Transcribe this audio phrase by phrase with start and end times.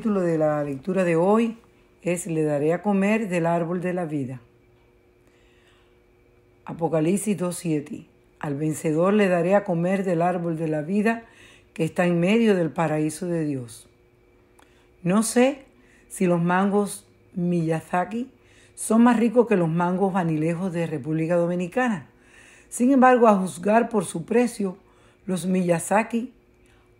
[0.00, 1.58] título de la lectura de hoy
[2.00, 4.40] es Le daré a comer del árbol de la vida.
[6.64, 8.06] Apocalipsis 2.7.
[8.38, 11.24] Al vencedor le daré a comer del árbol de la vida
[11.74, 13.90] que está en medio del paraíso de Dios.
[15.02, 15.66] No sé
[16.08, 18.30] si los mangos Miyazaki
[18.74, 22.06] son más ricos que los mangos vanilejos de República Dominicana.
[22.70, 24.78] Sin embargo, a juzgar por su precio,
[25.26, 26.32] los Miyazaki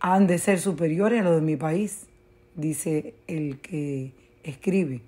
[0.01, 2.10] han de ser superiores a los de mi país,
[2.55, 5.03] dice el que escribe.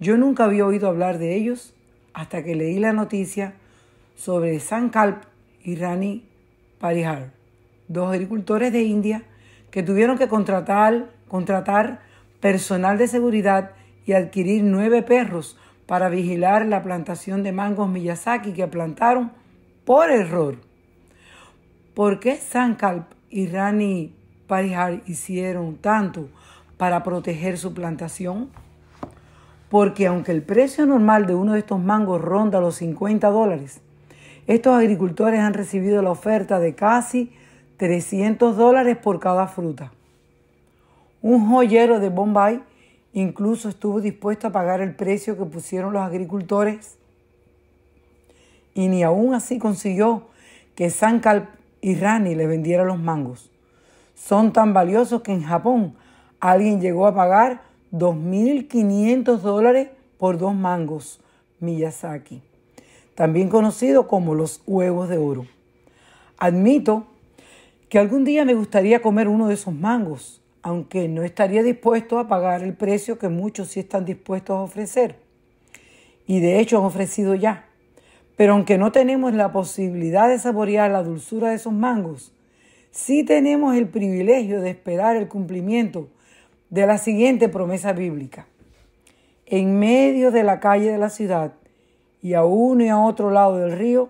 [0.00, 1.74] Yo nunca había oído hablar de ellos
[2.12, 3.54] hasta que leí la noticia
[4.16, 5.24] sobre Sankalp
[5.62, 6.24] y Rani
[6.78, 7.32] Parihar,
[7.88, 9.22] dos agricultores de India
[9.70, 12.00] que tuvieron que contratar, contratar
[12.40, 13.72] personal de seguridad
[14.06, 19.32] y adquirir nueve perros para vigilar la plantación de mangos Miyazaki que plantaron
[19.84, 20.56] por error.
[21.94, 24.12] ¿Por qué Sankalp y Rani
[24.46, 26.28] Parihar hicieron tanto
[26.76, 28.50] para proteger su plantación?
[29.70, 33.80] Porque aunque el precio normal de uno de estos mangos ronda los 50 dólares,
[34.46, 37.32] estos agricultores han recibido la oferta de casi
[37.78, 39.92] 300 dólares por cada fruta.
[41.22, 42.62] Un joyero de Bombay
[43.14, 46.98] incluso estuvo dispuesto a pagar el precio que pusieron los agricultores
[48.74, 50.24] y ni aún así consiguió
[50.74, 51.48] que Sankal
[51.80, 53.50] y Rani le vendieran los mangos.
[54.14, 55.94] Son tan valiosos que en Japón
[56.52, 61.20] alguien llegó a pagar 2.500 dólares por dos mangos
[61.60, 62.42] Miyazaki
[63.14, 65.46] también conocido como los huevos de oro.
[66.36, 67.06] Admito
[67.88, 72.28] que algún día me gustaría comer uno de esos mangos, aunque no estaría dispuesto a
[72.28, 75.16] pagar el precio que muchos sí están dispuestos a ofrecer.
[76.26, 77.66] Y de hecho han ofrecido ya.
[78.36, 82.32] Pero aunque no tenemos la posibilidad de saborear la dulzura de esos mangos,
[82.90, 86.08] sí tenemos el privilegio de esperar el cumplimiento
[86.74, 88.48] de la siguiente promesa bíblica.
[89.46, 91.52] En medio de la calle de la ciudad
[92.20, 94.08] y a uno y a otro lado del río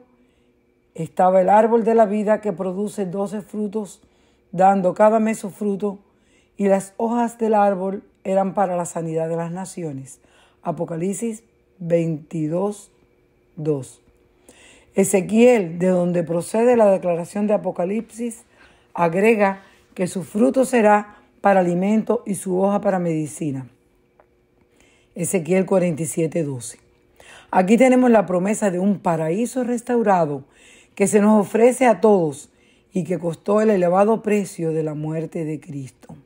[0.94, 4.00] estaba el árbol de la vida que produce doce frutos,
[4.50, 5.98] dando cada mes su fruto,
[6.56, 10.20] y las hojas del árbol eran para la sanidad de las naciones.
[10.62, 11.44] Apocalipsis
[11.80, 12.90] 22,
[13.56, 14.00] 2.
[14.94, 18.44] Ezequiel, de donde procede la declaración de Apocalipsis,
[18.94, 19.60] agrega
[19.92, 21.13] que su fruto será
[21.44, 23.66] para alimento y su hoja para medicina.
[25.14, 26.78] Ezequiel 47, 12.
[27.50, 30.44] Aquí tenemos la promesa de un paraíso restaurado
[30.94, 32.50] que se nos ofrece a todos
[32.94, 36.16] y que costó el elevado precio de la muerte de Cristo.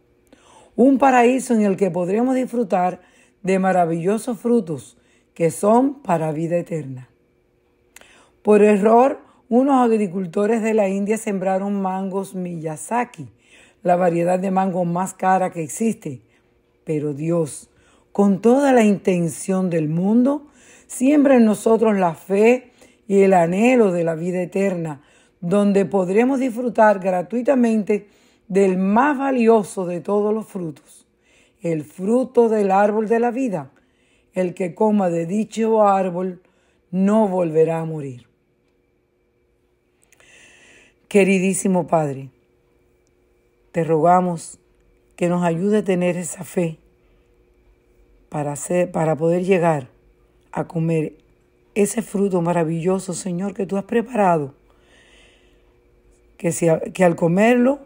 [0.77, 3.01] Un paraíso en el que podremos disfrutar
[3.43, 4.99] de maravillosos frutos
[5.35, 7.09] que son para vida eterna.
[8.43, 9.19] Por error,
[9.49, 13.27] unos agricultores de la India sembraron mangos Miyazaki,
[13.83, 16.23] la variedad de mango más cara que existe.
[16.85, 17.71] Pero Dios,
[18.13, 20.49] con toda la intención del mundo,
[20.89, 22.73] Siembra en nosotros la fe
[23.07, 25.03] y el anhelo de la vida eterna,
[25.41, 28.09] donde podremos disfrutar gratuitamente
[28.49, 31.07] del más valioso de todos los frutos,
[31.61, 33.71] el fruto del árbol de la vida.
[34.33, 36.43] El que coma de dicho árbol
[36.91, 38.27] no volverá a morir.
[41.09, 42.31] Queridísimo Padre,
[43.79, 44.59] te rogamos
[45.15, 46.79] que nos ayude a tener esa fe
[48.29, 49.89] para, hacer, para poder llegar
[50.51, 51.15] a comer
[51.77, 54.53] ese fruto maravilloso, Señor, que tú has preparado.
[56.39, 56.53] Que,
[56.93, 57.79] que al comerlo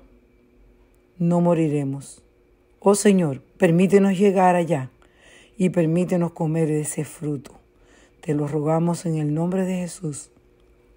[1.19, 2.23] no moriremos.
[2.81, 4.89] Oh Señor, permítenos llegar allá
[5.59, 7.53] y permítenos comer ese fruto.
[8.23, 10.31] Te lo rogamos en el nombre de Jesús.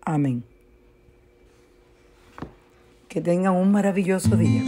[0.06, 0.55] Amén.
[3.16, 4.62] Que tengan un maravilloso día.